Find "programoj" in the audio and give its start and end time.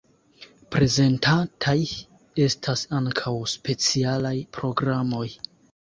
4.59-5.25